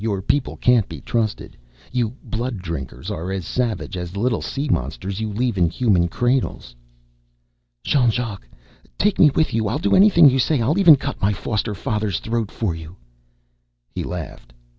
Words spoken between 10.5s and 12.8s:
I'll even cut my foster father's throat for